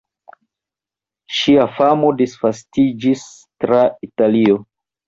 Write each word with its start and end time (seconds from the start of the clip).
Ŝia 1.41 1.67
famo 1.75 2.11
disvastiĝis 2.23 3.31
tra 3.61 3.85
Italio. 4.11 4.63